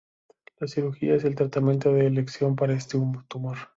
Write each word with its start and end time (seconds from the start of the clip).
La 0.57 0.65
cirugía 0.67 1.13
es 1.13 1.25
el 1.25 1.35
tratamiento 1.35 1.93
de 1.93 2.07
elección 2.07 2.55
para 2.55 2.73
este 2.73 2.97
tumor. 3.27 3.57